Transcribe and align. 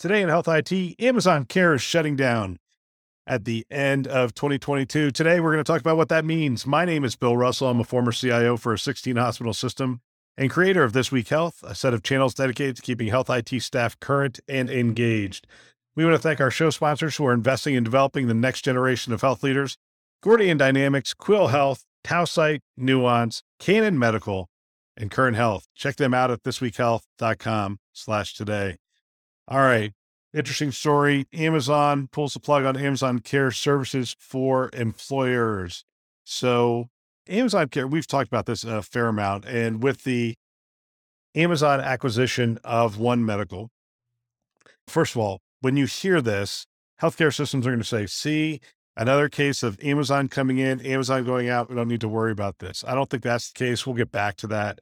Today 0.00 0.22
in 0.22 0.30
Health 0.30 0.48
IT, 0.48 0.98
Amazon 0.98 1.44
Care 1.44 1.74
is 1.74 1.82
shutting 1.82 2.16
down 2.16 2.58
at 3.26 3.44
the 3.44 3.66
end 3.70 4.06
of 4.06 4.32
2022. 4.32 5.10
Today, 5.10 5.40
we're 5.40 5.52
going 5.52 5.62
to 5.62 5.70
talk 5.70 5.82
about 5.82 5.98
what 5.98 6.08
that 6.08 6.24
means. 6.24 6.66
My 6.66 6.86
name 6.86 7.04
is 7.04 7.16
Bill 7.16 7.36
Russell. 7.36 7.68
I'm 7.68 7.80
a 7.80 7.84
former 7.84 8.10
CIO 8.10 8.56
for 8.56 8.72
a 8.72 8.78
16 8.78 9.16
hospital 9.16 9.52
system 9.52 10.00
and 10.38 10.50
creator 10.50 10.82
of 10.84 10.94
This 10.94 11.12
Week 11.12 11.28
Health, 11.28 11.62
a 11.62 11.74
set 11.74 11.92
of 11.92 12.02
channels 12.02 12.32
dedicated 12.32 12.76
to 12.76 12.82
keeping 12.82 13.08
health 13.08 13.28
IT 13.28 13.60
staff 13.60 14.00
current 14.00 14.40
and 14.48 14.70
engaged. 14.70 15.46
We 15.94 16.06
want 16.06 16.16
to 16.16 16.22
thank 16.22 16.40
our 16.40 16.50
show 16.50 16.70
sponsors 16.70 17.16
who 17.16 17.26
are 17.26 17.34
investing 17.34 17.74
in 17.74 17.84
developing 17.84 18.26
the 18.26 18.32
next 18.32 18.62
generation 18.62 19.12
of 19.12 19.20
health 19.20 19.42
leaders 19.42 19.76
Gordian 20.22 20.56
Dynamics, 20.56 21.12
Quil 21.12 21.48
Health, 21.48 21.84
Tausight, 22.04 22.60
Nuance, 22.74 23.42
Canon 23.58 23.98
Medical, 23.98 24.48
and 24.96 25.10
Current 25.10 25.36
Health. 25.36 25.66
Check 25.74 25.96
them 25.96 26.14
out 26.14 26.30
at 26.30 26.42
thisweekhealth.com 26.42 27.80
slash 27.92 28.32
today. 28.32 28.78
All 29.50 29.58
right. 29.58 29.92
Interesting 30.32 30.70
story. 30.70 31.26
Amazon 31.32 32.08
pulls 32.12 32.34
the 32.34 32.40
plug 32.40 32.64
on 32.64 32.76
Amazon 32.76 33.18
Care 33.18 33.50
services 33.50 34.14
for 34.20 34.70
employers. 34.72 35.84
So, 36.24 36.88
Amazon 37.28 37.68
Care, 37.68 37.88
we've 37.88 38.06
talked 38.06 38.28
about 38.28 38.46
this 38.46 38.62
a 38.62 38.80
fair 38.80 39.08
amount. 39.08 39.44
And 39.44 39.82
with 39.82 40.04
the 40.04 40.36
Amazon 41.34 41.80
acquisition 41.80 42.58
of 42.62 42.96
One 42.96 43.24
Medical, 43.26 43.70
first 44.86 45.16
of 45.16 45.20
all, 45.20 45.40
when 45.60 45.76
you 45.76 45.86
hear 45.86 46.20
this, 46.20 46.64
healthcare 47.02 47.34
systems 47.34 47.66
are 47.66 47.70
going 47.70 47.80
to 47.80 47.84
say, 47.84 48.06
see, 48.06 48.60
another 48.96 49.28
case 49.28 49.64
of 49.64 49.82
Amazon 49.82 50.28
coming 50.28 50.58
in, 50.58 50.80
Amazon 50.86 51.24
going 51.24 51.48
out. 51.48 51.68
We 51.68 51.74
don't 51.74 51.88
need 51.88 52.02
to 52.02 52.08
worry 52.08 52.30
about 52.30 52.60
this. 52.60 52.84
I 52.86 52.94
don't 52.94 53.10
think 53.10 53.24
that's 53.24 53.50
the 53.50 53.58
case. 53.58 53.84
We'll 53.84 53.96
get 53.96 54.12
back 54.12 54.36
to 54.36 54.46
that. 54.48 54.78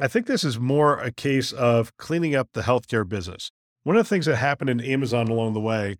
I 0.00 0.08
think 0.08 0.26
this 0.26 0.42
is 0.42 0.58
more 0.58 0.98
a 0.98 1.12
case 1.12 1.52
of 1.52 1.96
cleaning 1.96 2.34
up 2.34 2.48
the 2.52 2.62
healthcare 2.62 3.08
business. 3.08 3.50
One 3.88 3.96
of 3.96 4.04
the 4.04 4.10
things 4.10 4.26
that 4.26 4.36
happened 4.36 4.68
in 4.68 4.82
Amazon 4.82 5.28
along 5.28 5.54
the 5.54 5.60
way 5.60 5.96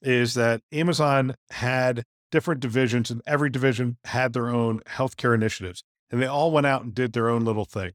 is 0.00 0.32
that 0.36 0.62
Amazon 0.72 1.34
had 1.50 2.04
different 2.30 2.62
divisions, 2.62 3.10
and 3.10 3.20
every 3.26 3.50
division 3.50 3.98
had 4.04 4.32
their 4.32 4.48
own 4.48 4.80
healthcare 4.88 5.34
initiatives, 5.34 5.84
and 6.10 6.22
they 6.22 6.26
all 6.26 6.50
went 6.50 6.66
out 6.66 6.82
and 6.82 6.94
did 6.94 7.12
their 7.12 7.28
own 7.28 7.44
little 7.44 7.66
thing, 7.66 7.92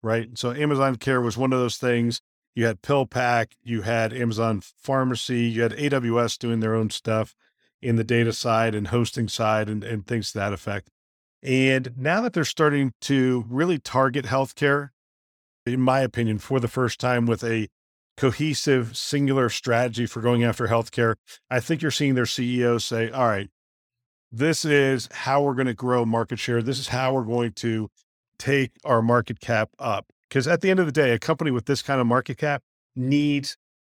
right? 0.00 0.38
So 0.38 0.52
Amazon 0.52 0.94
Care 0.94 1.20
was 1.20 1.36
one 1.36 1.52
of 1.52 1.58
those 1.58 1.76
things. 1.76 2.20
You 2.54 2.66
had 2.66 2.80
PillPack, 2.80 3.54
you 3.64 3.82
had 3.82 4.12
Amazon 4.12 4.60
Pharmacy, 4.60 5.46
you 5.46 5.62
had 5.62 5.72
AWS 5.72 6.38
doing 6.38 6.60
their 6.60 6.76
own 6.76 6.90
stuff 6.90 7.34
in 7.82 7.96
the 7.96 8.04
data 8.04 8.32
side 8.32 8.76
and 8.76 8.86
hosting 8.86 9.26
side 9.26 9.68
and, 9.68 9.82
and 9.82 10.06
things 10.06 10.30
to 10.30 10.38
that 10.38 10.52
effect. 10.52 10.88
And 11.42 11.94
now 11.96 12.20
that 12.20 12.32
they're 12.32 12.44
starting 12.44 12.92
to 13.00 13.44
really 13.48 13.80
target 13.80 14.26
healthcare, 14.26 14.90
in 15.66 15.80
my 15.80 15.98
opinion, 15.98 16.38
for 16.38 16.60
the 16.60 16.68
first 16.68 17.00
time 17.00 17.26
with 17.26 17.42
a 17.42 17.66
cohesive, 18.18 18.96
singular 18.96 19.48
strategy 19.48 20.04
for 20.04 20.20
going 20.20 20.42
after 20.42 20.66
healthcare, 20.66 21.14
I 21.48 21.60
think 21.60 21.80
you're 21.80 21.90
seeing 21.92 22.16
their 22.16 22.24
CEO 22.24 22.82
say, 22.82 23.10
all 23.10 23.28
right, 23.28 23.48
this 24.30 24.64
is 24.64 25.08
how 25.12 25.40
we're 25.42 25.54
going 25.54 25.68
to 25.68 25.74
grow 25.74 26.04
market 26.04 26.38
share. 26.38 26.60
This 26.60 26.80
is 26.80 26.88
how 26.88 27.14
we're 27.14 27.22
going 27.22 27.52
to 27.52 27.88
take 28.38 28.72
our 28.84 29.00
market 29.00 29.40
cap 29.40 29.70
up. 29.78 30.06
Because 30.28 30.48
at 30.48 30.60
the 30.60 30.70
end 30.70 30.80
of 30.80 30.86
the 30.86 30.92
day, 30.92 31.12
a 31.12 31.18
company 31.18 31.50
with 31.50 31.66
this 31.66 31.80
kind 31.80 32.00
of 32.00 32.06
market 32.06 32.38
cap 32.38 32.62
needs 32.94 33.56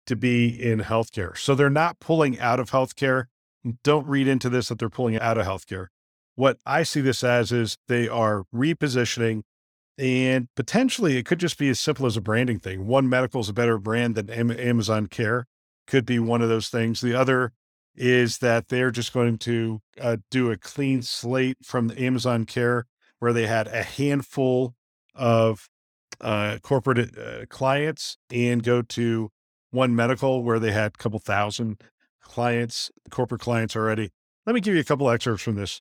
to 0.07 0.17
be 0.17 0.49
in 0.49 0.81
healthcare. 0.81 1.37
So 1.37 1.55
they're 1.55 1.71
not 1.71 2.01
pulling 2.01 2.39
out 2.41 2.59
of 2.59 2.71
healthcare. 2.71 3.27
Don't 3.85 4.07
read 4.07 4.27
into 4.27 4.51
this 4.51 4.69
that 4.69 4.81
they're 4.81 4.91
pulling 4.91 5.19
out 5.19 5.39
of 5.39 5.47
healthcare. 5.47 5.87
What 6.35 6.59
I 6.67 6.83
see 6.83 7.01
this 7.01 7.23
as 7.23 7.53
is 7.53 7.79
they 7.87 8.09
are 8.09 8.45
repositioning 8.55 9.43
and 9.99 10.49
potentially 10.55 11.17
it 11.17 11.27
could 11.27 11.41
just 11.41 11.59
be 11.59 11.69
as 11.69 11.81
simple 11.81 12.07
as 12.07 12.17
a 12.17 12.21
branding 12.21 12.61
thing. 12.61 12.87
One 12.87 13.09
medical 13.09 13.41
is 13.41 13.49
a 13.49 13.53
better 13.53 13.79
brand 13.79 14.15
than 14.15 14.31
Amazon 14.31 15.09
Care, 15.09 15.47
could 15.87 16.07
be 16.07 16.19
one 16.19 16.41
of 16.41 16.49
those 16.49 16.69
things. 16.69 17.01
The 17.01 17.15
other 17.15 17.53
is 17.97 18.39
that 18.39 18.69
they're 18.69 18.93
just 18.93 19.13
going 19.13 19.39
to 19.39 19.81
uh, 20.01 20.19
do 20.31 20.53
a 20.53 20.57
clean 20.57 21.03
slate 21.03 21.57
from 21.65 21.89
the 21.89 22.01
Amazon 22.01 22.45
Care, 22.45 22.87
where 23.19 23.33
they 23.33 23.47
had 23.47 23.67
a 23.67 23.83
handful 23.83 24.75
of 25.17 25.69
uh, 26.21 26.59
corporate 26.63 27.19
uh, 27.19 27.47
clients, 27.49 28.19
and 28.31 28.63
go 28.63 28.83
to 28.83 29.31
One 29.73 29.97
Medical, 29.97 30.45
where 30.45 30.61
they 30.61 30.71
had 30.71 30.93
a 30.95 30.99
couple 30.99 31.19
thousand 31.19 31.83
clients, 32.23 32.93
corporate 33.11 33.41
clients 33.41 33.75
already. 33.75 34.11
Let 34.47 34.55
me 34.55 34.61
give 34.61 34.75
you 34.75 34.81
a 34.81 34.85
couple 34.85 35.11
excerpts 35.11 35.43
from 35.43 35.57
this. 35.57 35.81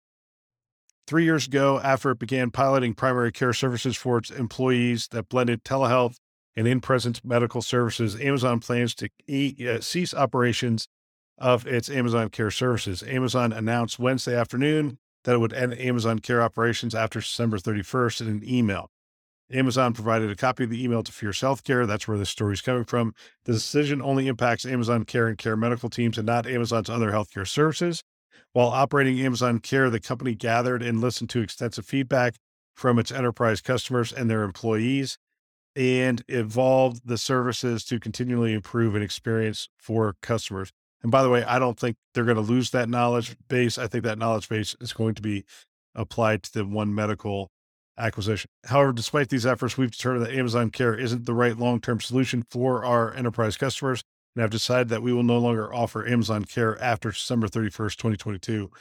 Three 1.07 1.23
years 1.23 1.47
ago, 1.47 1.79
after 1.79 2.11
it 2.11 2.19
began 2.19 2.51
piloting 2.51 2.93
primary 2.93 3.31
care 3.31 3.53
services 3.53 3.95
for 3.95 4.17
its 4.17 4.29
employees 4.29 5.07
that 5.11 5.29
blended 5.29 5.63
telehealth 5.63 6.17
and 6.53 6.67
in 6.67 6.81
presence 6.81 7.23
medical 7.23 7.61
services, 7.61 8.19
Amazon 8.19 8.59
plans 8.59 8.93
to 8.95 9.07
e- 9.25 9.55
uh, 9.69 9.79
cease 9.79 10.13
operations 10.13 10.89
of 11.37 11.65
its 11.65 11.89
Amazon 11.89 12.29
Care 12.29 12.51
services. 12.51 13.03
Amazon 13.03 13.53
announced 13.53 13.99
Wednesday 13.99 14.35
afternoon 14.35 14.97
that 15.23 15.35
it 15.35 15.37
would 15.37 15.53
end 15.53 15.79
Amazon 15.79 16.19
Care 16.19 16.41
operations 16.41 16.93
after 16.93 17.19
December 17.19 17.57
31st 17.57 18.21
in 18.21 18.27
an 18.27 18.41
email. 18.45 18.89
Amazon 19.49 19.93
provided 19.93 20.29
a 20.29 20.35
copy 20.35 20.65
of 20.65 20.69
the 20.69 20.83
email 20.83 21.03
to 21.03 21.11
Fierce 21.13 21.39
Healthcare. 21.39 21.87
That's 21.87 22.05
where 22.05 22.17
this 22.17 22.29
story 22.29 22.51
is 22.51 22.61
coming 22.61 22.83
from. 22.83 23.13
The 23.45 23.53
decision 23.53 24.01
only 24.01 24.27
impacts 24.27 24.65
Amazon 24.65 25.05
Care 25.05 25.27
and 25.27 25.37
Care 25.37 25.55
medical 25.55 25.89
teams 25.89 26.17
and 26.17 26.25
not 26.25 26.45
Amazon's 26.45 26.89
other 26.89 27.11
healthcare 27.11 27.47
services. 27.47 28.03
While 28.53 28.69
operating 28.69 29.19
Amazon 29.19 29.59
Care, 29.59 29.89
the 29.89 29.99
company 29.99 30.35
gathered 30.35 30.81
and 30.81 31.01
listened 31.01 31.29
to 31.31 31.41
extensive 31.41 31.85
feedback 31.85 32.35
from 32.75 32.99
its 32.99 33.11
enterprise 33.11 33.61
customers 33.61 34.11
and 34.11 34.29
their 34.29 34.43
employees 34.43 35.17
and 35.75 36.23
evolved 36.27 37.07
the 37.07 37.17
services 37.17 37.83
to 37.85 37.99
continually 37.99 38.53
improve 38.53 38.95
an 38.95 39.03
experience 39.03 39.69
for 39.77 40.15
customers. 40.21 40.71
And 41.03 41.11
by 41.11 41.21
the 41.21 41.29
way, 41.29 41.43
I 41.43 41.59
don't 41.59 41.79
think 41.79 41.97
they're 42.13 42.23
going 42.23 42.35
to 42.35 42.41
lose 42.41 42.71
that 42.71 42.89
knowledge 42.89 43.35
base. 43.47 43.77
I 43.77 43.87
think 43.87 44.03
that 44.03 44.17
knowledge 44.17 44.49
base 44.49 44.75
is 44.81 44.93
going 44.93 45.13
to 45.15 45.21
be 45.21 45.45
applied 45.93 46.43
to 46.43 46.53
the 46.53 46.65
one 46.65 46.93
medical 46.93 47.49
acquisition. 47.97 48.49
However, 48.65 48.91
despite 48.91 49.29
these 49.29 49.45
efforts, 49.45 49.77
we've 49.77 49.91
determined 49.91 50.25
that 50.25 50.33
Amazon 50.33 50.71
Care 50.71 50.95
isn't 50.95 51.25
the 51.25 51.33
right 51.33 51.57
long 51.57 51.79
term 51.79 51.99
solution 51.99 52.43
for 52.49 52.83
our 52.83 53.13
enterprise 53.13 53.57
customers 53.57 54.03
and 54.35 54.41
have 54.41 54.51
decided 54.51 54.89
that 54.89 55.01
we 55.01 55.13
will 55.13 55.23
no 55.23 55.39
longer 55.39 55.73
offer 55.73 56.07
Amazon 56.07 56.45
Care 56.45 56.81
after 56.81 57.11
December 57.11 57.47
31st, 57.47 57.95
2022. 57.95 58.71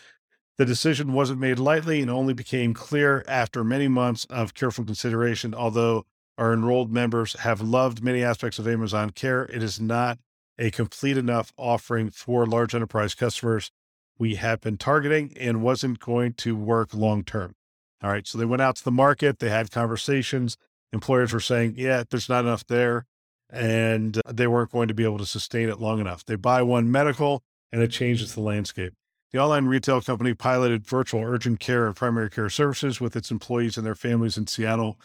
The 0.59 0.65
decision 0.65 1.12
wasn't 1.12 1.41
made 1.41 1.59
lightly 1.59 2.01
and 2.01 2.11
only 2.11 2.33
became 2.33 2.73
clear 2.73 3.25
after 3.29 3.62
many 3.62 3.89
months 3.89 4.25
of 4.27 4.55
careful 4.55 4.84
consideration. 4.84 5.55
Although 5.55 6.07
our 6.39 6.53
enrolled 6.53 6.93
members 6.93 7.34
have 7.41 7.61
loved 7.61 8.03
many 8.03 8.23
aspects 8.23 8.59
of 8.59 8.67
Amazon 8.67 9.11
Care, 9.11 9.45
it 9.45 9.62
is 9.62 9.81
not 9.81 10.19
a 10.59 10.71
complete 10.71 11.19
enough 11.19 11.53
offering 11.59 12.11
for 12.11 12.47
large 12.47 12.75
enterprise 12.75 13.15
customers 13.15 13.71
we 14.19 14.37
have 14.37 14.61
been 14.61 14.77
targeting 14.77 15.33
and 15.39 15.63
wasn't 15.63 16.01
going 16.01 16.33
to 16.34 16.57
work 16.57 16.95
long 16.95 17.23
term. 17.23 17.55
All 18.03 18.11
right. 18.11 18.27
So 18.27 18.39
they 18.39 18.45
went 18.45 18.63
out 18.63 18.77
to 18.77 18.84
the 18.84 18.91
market, 18.91 19.39
they 19.39 19.51
had 19.51 19.71
conversations. 19.71 20.57
Employers 20.93 21.33
were 21.33 21.41
saying, 21.41 21.75
yeah, 21.77 22.05
there's 22.09 22.28
not 22.28 22.45
enough 22.45 22.67
there 22.67 23.07
and 23.51 24.21
they 24.29 24.47
weren't 24.47 24.73
going 24.73 24.89
to 24.89 24.95
be 24.95 25.05
able 25.05 25.19
to 25.19 25.27
sustain 25.27 25.69
it 25.69 25.81
long 25.81 26.01
enough. 26.01 26.25
They 26.25 26.37
buy 26.37 26.62
one 26.62 26.91
medical 26.91 27.43
and 27.73 27.83
it 27.83 27.89
changes 27.89 28.34
the 28.34 28.41
landscape. 28.41 28.95
The 29.33 29.39
online 29.41 29.66
retail 29.66 30.01
company 30.01 30.34
piloted 30.34 30.87
virtual 30.87 31.22
urgent 31.22 31.60
care 31.60 31.87
and 31.87 31.97
primary 31.97 32.31
care 32.31 32.48
services 32.48 33.01
with 33.01 33.16
its 33.16 33.31
employees 33.31 33.77
and 33.77 33.87
their 33.87 33.95
families 33.95 34.37
in 34.37 34.47
Seattle 34.47 34.98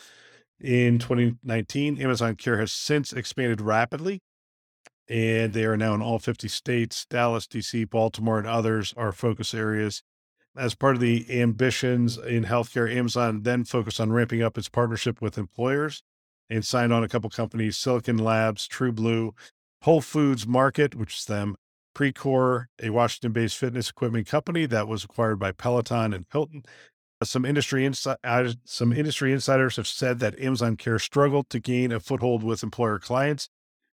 in 0.59 0.99
2019. 0.99 2.01
Amazon 2.01 2.35
Care 2.35 2.59
has 2.59 2.71
since 2.71 3.13
expanded 3.13 3.61
rapidly, 3.61 4.21
and 5.09 5.53
they 5.53 5.65
are 5.65 5.75
now 5.75 5.95
in 5.95 6.01
all 6.01 6.19
50 6.19 6.47
states. 6.47 7.05
Dallas, 7.09 7.47
DC, 7.47 7.89
Baltimore, 7.89 8.37
and 8.37 8.47
others 8.47 8.93
are 8.95 9.11
focus 9.11 9.53
areas. 9.53 10.03
As 10.55 10.75
part 10.75 10.95
of 10.95 11.01
the 11.01 11.25
ambitions 11.41 12.17
in 12.17 12.45
healthcare, 12.45 12.93
Amazon 12.93 13.41
then 13.41 13.63
focused 13.63 13.99
on 13.99 14.11
ramping 14.11 14.43
up 14.43 14.57
its 14.57 14.69
partnership 14.69 15.21
with 15.21 15.37
employers 15.37 16.03
and 16.51 16.65
signed 16.65 16.91
on 16.91 17.03
a 17.03 17.07
couple 17.07 17.29
companies 17.29 17.77
Silicon 17.77 18.17
Labs, 18.17 18.67
True 18.67 18.91
Blue, 18.91 19.33
Whole 19.83 20.01
Foods 20.01 20.45
Market, 20.45 20.93
which 20.93 21.15
is 21.15 21.25
them, 21.25 21.55
Precor, 21.95 22.65
a 22.83 22.89
Washington 22.89 23.31
based 23.31 23.57
fitness 23.57 23.89
equipment 23.89 24.27
company 24.27 24.65
that 24.67 24.87
was 24.87 25.03
acquired 25.03 25.39
by 25.39 25.51
Peloton 25.51 26.13
and 26.13 26.25
Hilton. 26.31 26.63
Some 27.23 27.45
industry, 27.45 27.83
insi- 27.83 28.17
uh, 28.23 28.53
some 28.65 28.91
industry 28.91 29.31
insiders 29.31 29.77
have 29.77 29.87
said 29.87 30.19
that 30.19 30.39
Amazon 30.39 30.75
Care 30.75 30.99
struggled 30.99 31.49
to 31.51 31.59
gain 31.59 31.91
a 31.91 31.99
foothold 31.99 32.43
with 32.43 32.63
employer 32.63 32.99
clients, 32.99 33.47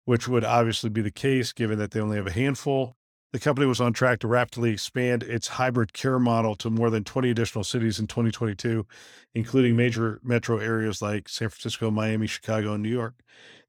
which 0.05 0.26
would 0.26 0.44
obviously 0.44 0.90
be 0.90 1.02
the 1.02 1.10
case 1.10 1.52
given 1.52 1.78
that 1.78 1.93
they 1.93 2.00
only 2.00 2.16
have 2.16 2.26
a 2.26 2.32
handful 2.32 2.98
the 3.33 3.39
company 3.39 3.67
was 3.67 3.81
on 3.81 3.93
track 3.93 4.21
to 4.21 4.29
rapidly 4.29 4.71
expand 4.71 5.23
its 5.23 5.49
hybrid 5.49 5.93
care 5.93 6.19
model 6.19 6.55
to 6.57 6.71
more 6.71 6.91
than 6.91 7.05
20 7.05 7.31
additional 7.31 7.65
cities 7.65 7.99
in 7.99 8.07
2022, 8.07 8.87
including 9.35 9.77
major 9.77 10.21
metro 10.23 10.59
areas 10.59 11.03
like 11.03 11.29
San 11.29 11.49
Francisco, 11.49 11.91
Miami, 11.91 12.27
Chicago, 12.27 12.73
and 12.73 12.83
New 12.83 12.89
York. 12.89 13.15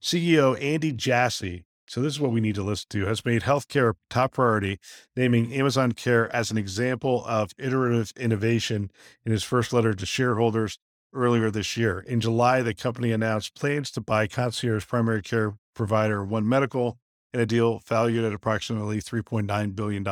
CEO 0.02 0.62
Andy 0.64 0.94
Jassy, 0.94 1.66
so 1.88 2.02
this 2.02 2.14
is 2.14 2.20
what 2.22 2.32
we 2.32 2.40
need 2.40 2.56
to 2.56 2.64
listen 2.64 2.88
to, 2.92 3.06
has 3.06 3.26
made 3.26 3.42
healthcare 3.42 3.92
a 3.92 3.96
top 4.10 4.34
priority, 4.34 4.80
naming 5.16 5.54
Amazon 5.54 5.92
Care 5.92 6.34
as 6.34 6.52
an 6.52 6.58
example 6.58 7.26
of 7.26 7.52
iterative 7.58 8.14
innovation 8.16 8.92
in 9.26 9.32
his 9.32 9.44
first 9.44 9.74
letter 9.74 9.94
to 9.94 10.06
shareholders 10.06 10.78
earlier 11.14 11.50
this 11.50 11.76
year. 11.76 12.00
In 12.00 12.22
July, 12.22 12.62
the 12.62 12.74
company 12.74 13.12
announced 13.12 13.56
plans 13.56 13.92
to 13.92 14.02
buy 14.02 14.28
concierge 14.28 14.88
primary 14.88 15.22
care 15.22 15.56
provider 15.74 16.24
One 16.24 16.48
Medical 16.48 16.98
in 17.34 17.40
a 17.40 17.46
deal 17.46 17.81
valued 17.86 18.26
at 18.26 18.34
approximately 18.34 19.00
$3.9 19.00 19.76
billion. 19.76 20.06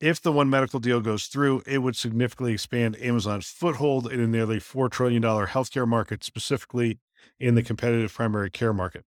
If 0.00 0.20
the 0.20 0.32
One 0.32 0.48
Medical 0.48 0.78
deal 0.78 1.00
goes 1.00 1.24
through, 1.26 1.62
it 1.66 1.78
would 1.78 1.96
significantly 1.96 2.52
expand 2.52 2.96
Amazon's 3.00 3.48
foothold 3.48 4.10
in 4.10 4.20
a 4.20 4.26
nearly 4.26 4.58
$4 4.58 4.90
trillion 4.90 5.22
healthcare 5.22 5.88
market, 5.88 6.22
specifically 6.22 6.98
in 7.40 7.56
the 7.56 7.62
competitive 7.62 8.14
primary 8.14 8.50
care 8.50 8.72
market. 8.72 9.04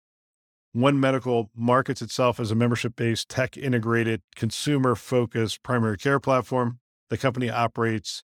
One 0.74 1.00
Medical 1.00 1.50
markets 1.56 2.02
itself 2.02 2.40
as 2.40 2.52
a 2.52 2.56
membership 2.56 2.96
based, 2.96 3.30
tech 3.30 3.58
integrated, 3.58 4.22
consumer 4.36 4.94
focused 4.94 5.64
primary 5.64 5.98
care 5.98 6.20
platform. 6.20 6.80
The 7.10 7.18
company 7.18 7.50
operates 7.50 8.24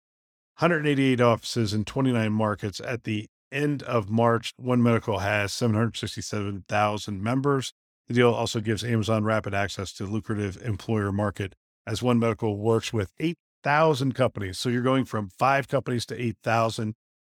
188 0.58 1.20
offices 1.20 1.72
in 1.72 1.84
29 1.84 2.32
markets. 2.32 2.80
At 2.80 3.04
the 3.04 3.28
end 3.50 3.82
of 3.84 4.10
March, 4.10 4.52
One 4.56 4.82
Medical 4.82 5.20
has 5.20 5.52
767,000 5.52 7.22
members. 7.22 7.72
The 8.08 8.14
deal 8.14 8.32
also 8.32 8.60
gives 8.60 8.84
Amazon 8.84 9.24
rapid 9.24 9.54
access 9.54 9.92
to 9.94 10.06
lucrative 10.06 10.60
employer 10.64 11.12
market 11.12 11.54
as 11.86 12.02
One 12.02 12.18
Medical 12.18 12.58
works 12.58 12.92
with 12.92 13.12
8,000 13.18 14.14
companies. 14.14 14.58
So 14.58 14.68
you're 14.68 14.82
going 14.82 15.04
from 15.04 15.28
five 15.28 15.68
companies 15.68 16.06
to 16.06 16.20
8,000. 16.20 16.94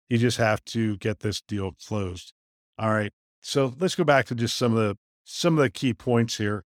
You 0.10 0.18
just 0.18 0.38
have 0.38 0.64
to 0.66 0.98
get 0.98 1.20
this 1.20 1.42
deal 1.42 1.72
closed. 1.72 2.34
All 2.78 2.92
right. 2.92 3.12
So 3.42 3.74
let's 3.80 3.96
go 3.96 4.04
back 4.04 4.26
to 4.26 4.36
just 4.36 4.58
some 4.58 4.74
of 4.74 4.80
the 4.80 4.98
some 5.30 5.58
of 5.58 5.62
the 5.62 5.70
key 5.70 5.94
points 5.94 6.38
here, 6.38 6.64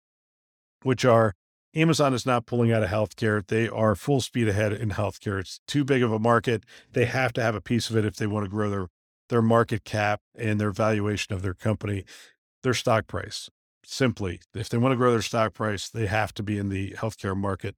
which 0.84 1.06
are 1.06 1.34
Amazon 1.76 2.14
is 2.14 2.26
not 2.26 2.46
pulling 2.46 2.72
out 2.72 2.84
of 2.84 2.90
healthcare. 2.90 3.46
They 3.46 3.70
are 3.70 3.96
full 3.96 4.22
speed 4.22 4.50
ahead 4.50 4.74
in 4.74 4.90
healthcare. 4.90 5.40
It's 5.40 5.62
too 5.68 5.86
big 5.86 6.04
of 6.04 6.12
a 6.12 6.20
market. 6.20 6.66
They 6.92 7.06
have 7.06 7.32
to 7.34 7.44
have 7.44 7.56
a 7.56 7.62
piece 7.62 7.90
of 7.90 7.96
it 7.96 8.06
if 8.06 8.16
they 8.16 8.28
want 8.28 8.46
to 8.46 8.50
grow 8.50 8.70
their 8.70 8.88
their 9.30 9.42
market 9.42 9.84
cap 9.86 10.22
and 10.36 10.60
their 10.60 10.72
valuation 10.72 11.34
of 11.34 11.42
their 11.42 11.54
company, 11.54 12.04
their 12.64 12.74
stock 12.74 13.08
price. 13.08 13.50
Simply, 13.92 14.40
if 14.54 14.70
they 14.70 14.78
want 14.78 14.92
to 14.92 14.98
grow 14.98 15.10
their 15.10 15.22
stock 15.24 15.56
price, 15.56 15.90
they 15.90 16.06
have 16.06 16.32
to 16.36 16.44
be 16.44 16.60
in 16.60 16.70
the 16.70 16.92
healthcare 16.92 17.36
market. 17.36 17.76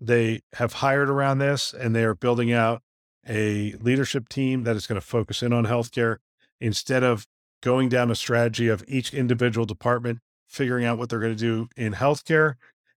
They 0.00 0.40
have 0.54 0.72
hired 0.74 1.08
around 1.08 1.38
this 1.38 1.72
and 1.72 1.94
they 1.94 2.02
are 2.02 2.16
building 2.16 2.52
out 2.52 2.82
a 3.28 3.74
leadership 3.80 4.28
team 4.28 4.64
that 4.64 4.74
is 4.74 4.88
going 4.88 5.00
to 5.00 5.06
focus 5.06 5.40
in 5.40 5.52
on 5.52 5.66
healthcare 5.66 6.16
instead 6.60 7.04
of 7.04 7.28
going 7.62 7.88
down 7.88 8.10
a 8.10 8.16
strategy 8.16 8.66
of 8.66 8.82
each 8.88 9.14
individual 9.14 9.64
department 9.64 10.18
figuring 10.48 10.84
out 10.84 10.98
what 10.98 11.08
they're 11.08 11.20
going 11.20 11.36
to 11.36 11.38
do 11.38 11.68
in 11.76 11.92
healthcare. 11.92 12.54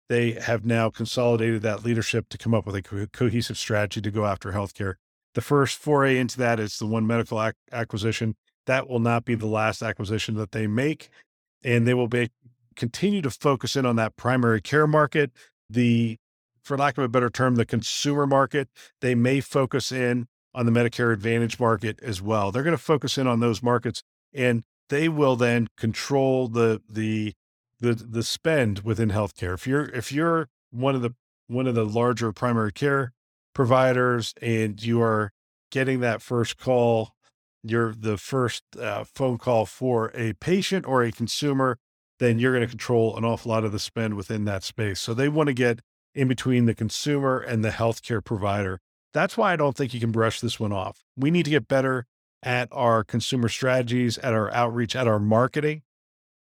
They 0.09 0.31
have 0.31 0.65
now 0.65 0.89
consolidated 0.89 1.61
that 1.61 1.85
leadership 1.85 2.29
to 2.29 2.37
come 2.37 2.55
up 2.55 2.65
with 2.65 2.75
a 2.75 2.81
co- 2.81 3.05
cohesive 3.13 3.59
strategy 3.59 4.01
to 4.01 4.09
go 4.09 4.25
after 4.25 4.53
healthcare. 4.53 4.95
The 5.35 5.41
first 5.41 5.77
foray 5.77 6.17
into 6.17 6.39
that 6.39 6.59
is 6.59 6.79
the 6.79 6.87
One 6.87 7.05
Medical 7.05 7.43
ac- 7.43 7.57
acquisition. 7.71 8.35
That 8.65 8.89
will 8.89 8.99
not 8.99 9.23
be 9.23 9.35
the 9.35 9.45
last 9.45 9.83
acquisition 9.83 10.35
that 10.37 10.51
they 10.51 10.65
make, 10.65 11.09
and 11.63 11.87
they 11.87 11.93
will 11.93 12.07
be 12.07 12.31
continue 12.75 13.21
to 13.21 13.29
focus 13.29 13.75
in 13.75 13.85
on 13.85 13.95
that 13.95 14.15
primary 14.15 14.61
care 14.61 14.87
market. 14.87 15.31
The, 15.69 16.17
for 16.63 16.77
lack 16.77 16.97
of 16.97 17.03
a 17.03 17.09
better 17.09 17.29
term, 17.29 17.55
the 17.55 17.65
consumer 17.65 18.27
market. 18.27 18.69
They 19.01 19.15
may 19.15 19.39
focus 19.39 19.91
in 19.91 20.27
on 20.53 20.65
the 20.65 20.71
Medicare 20.71 21.13
Advantage 21.13 21.59
market 21.59 21.99
as 22.01 22.21
well. 22.21 22.51
They're 22.51 22.63
going 22.63 22.77
to 22.77 22.81
focus 22.81 23.17
in 23.17 23.27
on 23.27 23.39
those 23.39 23.61
markets 23.61 24.03
and 24.33 24.63
they 24.89 25.09
will 25.09 25.35
then 25.35 25.67
control 25.77 26.47
the 26.47 26.81
the 26.87 27.33
the 27.79 27.93
the 27.93 28.23
spend 28.23 28.79
within 28.79 29.09
healthcare. 29.09 29.53
If 29.53 29.65
you're 29.65 29.85
if 29.85 30.11
you're 30.11 30.49
one 30.71 30.95
of 30.95 31.01
the 31.01 31.15
one 31.47 31.67
of 31.67 31.75
the 31.75 31.85
larger 31.85 32.31
primary 32.31 32.71
care 32.71 33.13
providers 33.53 34.33
and 34.41 34.83
you 34.83 35.01
are 35.01 35.31
getting 35.71 36.01
that 36.01 36.21
first 36.21 36.57
call, 36.57 37.15
you're 37.63 37.93
the 37.93 38.17
first 38.17 38.63
uh, 38.79 39.03
phone 39.03 39.37
call 39.37 39.65
for 39.65 40.11
a 40.13 40.33
patient 40.33 40.85
or 40.85 41.03
a 41.03 41.11
consumer, 41.11 41.77
then 42.19 42.39
you're 42.39 42.53
going 42.53 42.65
to 42.65 42.69
control 42.69 43.15
an 43.17 43.25
awful 43.25 43.51
lot 43.51 43.63
of 43.63 43.71
the 43.71 43.79
spend 43.79 44.15
within 44.15 44.45
that 44.45 44.63
space. 44.63 44.99
So 44.99 45.13
they 45.13 45.29
want 45.29 45.47
to 45.47 45.53
get 45.53 45.79
in 46.13 46.27
between 46.27 46.65
the 46.65 46.73
consumer 46.73 47.39
and 47.39 47.63
the 47.63 47.69
healthcare 47.69 48.23
provider. 48.23 48.79
That's 49.13 49.37
why 49.37 49.53
I 49.53 49.55
don't 49.55 49.75
think 49.75 49.93
you 49.93 49.99
can 49.99 50.11
brush 50.11 50.39
this 50.39 50.59
one 50.59 50.71
off. 50.71 51.03
We 51.17 51.31
need 51.31 51.45
to 51.45 51.51
get 51.51 51.67
better 51.67 52.05
at 52.43 52.69
our 52.71 53.03
consumer 53.03 53.49
strategies, 53.49 54.17
at 54.19 54.33
our 54.33 54.51
outreach, 54.53 54.95
at 54.95 55.07
our 55.07 55.19
marketing. 55.19 55.81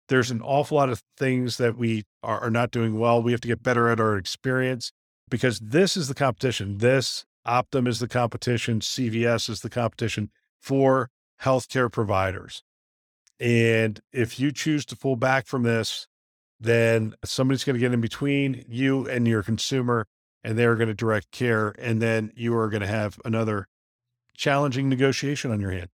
There's 0.09 0.31
an 0.31 0.41
awful 0.41 0.77
lot 0.77 0.89
of 0.89 1.01
things 1.17 1.57
that 1.57 1.77
we 1.77 2.03
are, 2.21 2.41
are 2.41 2.51
not 2.51 2.71
doing 2.71 2.99
well. 2.99 3.23
We 3.23 3.31
have 3.31 3.41
to 3.41 3.47
get 3.47 3.63
better 3.63 3.89
at 3.89 3.99
our 3.99 4.17
experience 4.17 4.91
because 5.29 5.59
this 5.59 5.95
is 5.95 6.07
the 6.07 6.13
competition. 6.13 6.79
This 6.79 7.25
Optum 7.47 7.87
is 7.87 7.99
the 7.99 8.07
competition. 8.07 8.79
CVS 8.79 9.49
is 9.49 9.61
the 9.61 9.69
competition 9.69 10.29
for 10.61 11.09
healthcare 11.41 11.91
providers. 11.91 12.63
And 13.43 13.99
if 14.13 14.39
you 14.39 14.53
choose 14.53 14.85
to 14.85 14.95
pull 14.95 15.17
back 15.17 15.47
from 15.47 15.63
this, 15.63 16.07
then 16.61 17.13
somebody's 17.25 17.65
going 17.65 17.73
to 17.73 17.79
get 17.79 17.91
in 17.91 17.99
between 17.99 18.63
you 18.69 19.05
and 19.05 19.27
your 19.27 19.43
consumer, 19.43 20.07
and 20.45 20.57
they're 20.57 20.77
going 20.77 20.87
to 20.87 20.93
direct 20.93 21.29
care. 21.31 21.75
And 21.77 22.01
then 22.01 22.31
you 22.35 22.55
are 22.55 22.69
going 22.69 22.81
to 22.81 22.87
have 22.87 23.19
another 23.25 23.67
challenging 24.37 24.87
negotiation 24.87 25.51
on 25.51 25.59
your 25.59 25.71
hand. 25.71 25.89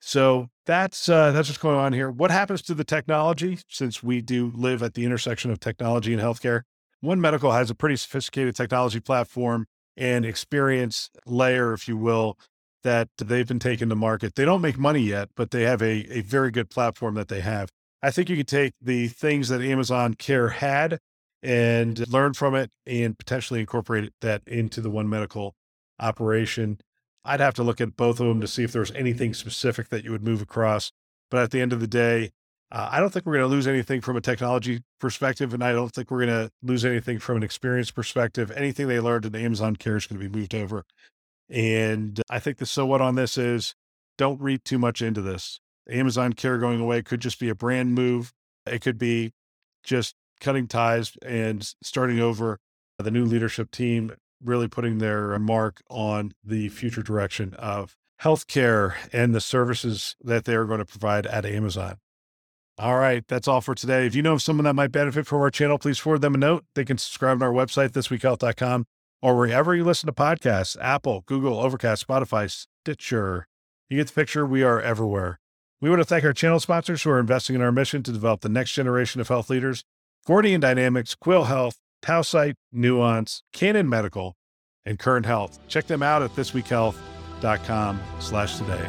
So 0.00 0.48
that's 0.66 1.08
uh, 1.08 1.32
that's 1.32 1.48
what's 1.48 1.56
going 1.56 1.78
on 1.78 1.94
here. 1.94 2.10
What 2.10 2.30
happens 2.30 2.60
to 2.62 2.74
the 2.74 2.84
technology? 2.84 3.60
Since 3.68 4.02
we 4.02 4.20
do 4.20 4.52
live 4.54 4.82
at 4.82 4.92
the 4.92 5.06
intersection 5.06 5.50
of 5.50 5.60
technology 5.60 6.12
and 6.12 6.20
healthcare, 6.20 6.62
One 7.00 7.22
Medical 7.22 7.52
has 7.52 7.70
a 7.70 7.74
pretty 7.74 7.96
sophisticated 7.96 8.54
technology 8.54 9.00
platform 9.00 9.66
and 9.96 10.26
experience 10.26 11.08
layer, 11.24 11.72
if 11.72 11.88
you 11.88 11.96
will, 11.96 12.36
that 12.82 13.08
they've 13.18 13.46
been 13.46 13.58
taking 13.58 13.88
to 13.88 13.94
market. 13.94 14.34
They 14.34 14.44
don't 14.44 14.60
make 14.60 14.78
money 14.78 15.00
yet, 15.00 15.28
but 15.36 15.50
they 15.50 15.62
have 15.62 15.82
a, 15.82 16.18
a 16.18 16.20
very 16.22 16.50
good 16.50 16.70
platform 16.70 17.14
that 17.14 17.28
they 17.28 17.40
have. 17.40 17.70
I 18.02 18.10
think 18.10 18.28
you 18.28 18.36
could 18.36 18.48
take 18.48 18.72
the 18.80 19.08
things 19.08 19.48
that 19.48 19.60
Amazon 19.60 20.14
Care 20.14 20.48
had 20.48 20.98
and 21.42 22.06
learn 22.08 22.34
from 22.34 22.54
it 22.54 22.70
and 22.86 23.18
potentially 23.18 23.60
incorporate 23.60 24.12
that 24.20 24.42
into 24.46 24.80
the 24.80 24.90
One 24.90 25.08
Medical 25.08 25.54
operation 26.00 26.78
I'd 27.24 27.40
have 27.40 27.54
to 27.54 27.62
look 27.62 27.80
at 27.80 27.96
both 27.96 28.20
of 28.20 28.26
them 28.26 28.40
to 28.40 28.48
see 28.48 28.64
if 28.64 28.72
there's 28.72 28.90
anything 28.92 29.34
specific 29.34 29.88
that 29.90 30.04
you 30.04 30.10
would 30.10 30.24
move 30.24 30.42
across. 30.42 30.90
But 31.30 31.42
at 31.42 31.50
the 31.50 31.60
end 31.60 31.72
of 31.72 31.80
the 31.80 31.86
day, 31.86 32.30
uh, 32.70 32.88
I 32.90 33.00
don't 33.00 33.12
think 33.12 33.26
we're 33.26 33.34
going 33.34 33.48
to 33.48 33.54
lose 33.54 33.66
anything 33.66 34.00
from 34.00 34.16
a 34.16 34.20
technology 34.20 34.80
perspective, 34.98 35.54
and 35.54 35.62
I 35.62 35.72
don't 35.72 35.90
think 35.90 36.10
we're 36.10 36.26
going 36.26 36.46
to 36.46 36.50
lose 36.62 36.84
anything 36.84 37.18
from 37.18 37.36
an 37.36 37.42
experience 37.42 37.90
perspective. 37.90 38.50
Anything 38.50 38.88
they 38.88 38.98
learned 38.98 39.26
in 39.26 39.32
the 39.32 39.40
Amazon 39.40 39.76
Care 39.76 39.96
is 39.96 40.06
going 40.06 40.20
to 40.20 40.28
be 40.28 40.38
moved 40.38 40.54
over. 40.54 40.84
And 41.52 42.20
I 42.30 42.38
think 42.40 42.58
the 42.58 42.66
so 42.66 42.86
what 42.86 43.00
on 43.00 43.14
this 43.14 43.36
is 43.36 43.74
don't 44.18 44.40
read 44.40 44.64
too 44.64 44.78
much 44.78 45.02
into 45.02 45.20
this. 45.20 45.60
Amazon 45.88 46.32
Care 46.32 46.58
going 46.58 46.80
away 46.80 47.02
could 47.02 47.20
just 47.20 47.38
be 47.38 47.50
a 47.50 47.54
brand 47.54 47.94
move. 47.94 48.32
It 48.66 48.80
could 48.80 48.98
be 48.98 49.32
just 49.84 50.14
cutting 50.40 50.66
ties 50.66 51.12
and 51.24 51.62
starting 51.82 52.18
over. 52.18 52.58
The 52.98 53.10
new 53.10 53.24
leadership 53.24 53.70
team 53.72 54.12
really 54.44 54.68
putting 54.68 54.98
their 54.98 55.36
mark 55.38 55.82
on 55.90 56.32
the 56.44 56.68
future 56.68 57.02
direction 57.02 57.54
of 57.54 57.96
healthcare 58.22 58.94
and 59.12 59.34
the 59.34 59.40
services 59.40 60.14
that 60.22 60.44
they're 60.44 60.66
going 60.66 60.78
to 60.78 60.84
provide 60.84 61.26
at 61.26 61.44
Amazon. 61.44 61.96
All 62.78 62.96
right, 62.96 63.24
that's 63.26 63.48
all 63.48 63.60
for 63.60 63.74
today. 63.74 64.06
If 64.06 64.14
you 64.14 64.22
know 64.22 64.34
of 64.34 64.42
someone 64.42 64.64
that 64.64 64.74
might 64.74 64.92
benefit 64.92 65.26
from 65.26 65.40
our 65.40 65.50
channel, 65.50 65.78
please 65.78 65.98
forward 65.98 66.20
them 66.20 66.34
a 66.34 66.38
note. 66.38 66.64
They 66.74 66.84
can 66.84 66.96
subscribe 66.96 67.40
to 67.40 67.44
our 67.44 67.52
website, 67.52 67.90
thisweekhealth.com, 67.90 68.86
or 69.22 69.36
wherever 69.36 69.74
you 69.74 69.84
listen 69.84 70.08
to 70.08 70.12
podcasts 70.12 70.76
Apple, 70.80 71.22
Google, 71.26 71.58
Overcast, 71.58 72.06
Spotify, 72.06 72.50
Stitcher. 72.50 73.46
You 73.88 73.98
get 73.98 74.08
the 74.08 74.12
picture. 74.12 74.44
We 74.44 74.62
are 74.62 74.80
everywhere. 74.80 75.38
We 75.80 75.88
want 75.88 76.00
to 76.00 76.04
thank 76.04 76.24
our 76.24 76.32
channel 76.32 76.60
sponsors 76.60 77.02
who 77.02 77.10
are 77.10 77.18
investing 77.18 77.56
in 77.56 77.62
our 77.62 77.72
mission 77.72 78.02
to 78.04 78.12
develop 78.12 78.40
the 78.40 78.48
next 78.48 78.72
generation 78.72 79.20
of 79.20 79.28
health 79.28 79.48
leaders 79.48 79.84
Gordian 80.26 80.60
Dynamics, 80.60 81.14
Quil 81.14 81.44
Health, 81.44 81.78
Tausight, 82.02 82.54
Nuance, 82.72 83.42
Canon 83.52 83.88
Medical, 83.88 84.36
and 84.84 84.98
Current 84.98 85.26
Health. 85.26 85.58
Check 85.68 85.86
them 85.86 86.02
out 86.02 86.22
at 86.22 86.30
thisweekhealth.com 86.36 88.00
slash 88.20 88.58
today. 88.58 88.88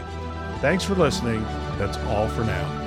Thanks 0.60 0.84
for 0.84 0.96
listening. 0.96 1.44
That's 1.78 1.98
all 1.98 2.28
for 2.30 2.44
now. 2.44 2.83